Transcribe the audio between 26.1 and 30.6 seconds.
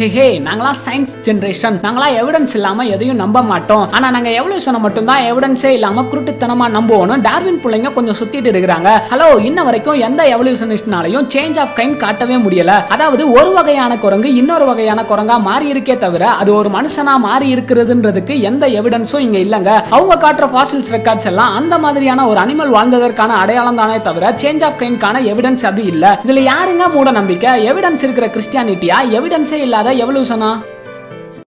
இதுல யாருங்க மூட நம்பிக்கை? எவிடன்ஸ் இருக்கிற கிறிஸ்டியானிட்டியா எவிடன்ஸே இல்லாத எவல்யூஷனா